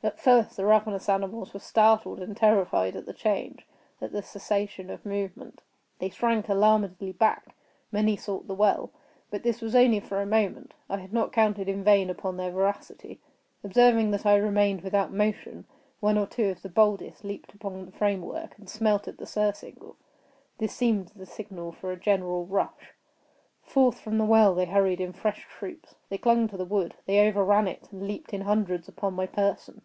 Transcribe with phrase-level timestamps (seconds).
[0.00, 5.04] At first the ravenous animals were startled and terrified at the change—at the cessation of
[5.04, 5.60] movement.
[5.98, 7.56] They shrank alarmedly back;
[7.90, 8.92] many sought the well.
[9.28, 10.72] But this was only for a moment.
[10.88, 13.18] I had not counted in vain upon their voracity.
[13.64, 15.64] Observing that I remained without motion,
[15.98, 19.26] one or two of the boldest leaped upon the frame work, and smelt at the
[19.26, 19.96] surcingle.
[20.58, 22.92] This seemed the signal for a general rush.
[23.62, 25.96] Forth from the well they hurried in fresh troops.
[26.08, 29.82] They clung to the wood—they overran it, and leaped in hundreds upon my person.